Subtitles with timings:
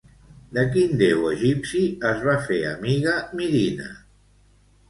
[0.57, 3.93] De quin déu egipci es va fer amiga Mirina?